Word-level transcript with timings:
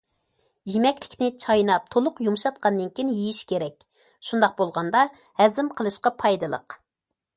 يېمەكلىكنى 0.75 1.27
چايناپ 1.43 1.91
تولۇق 1.95 2.21
يۇمشاتقاندىن 2.29 2.89
كېيىن 2.95 3.11
يېيىش 3.17 3.43
كېرەك، 3.53 3.87
شۇنداق 4.31 4.57
بولغاندا، 4.63 5.05
ھەزىم 5.43 5.71
قىلىشقا 5.83 6.15
پايدىلىق. 6.25 6.81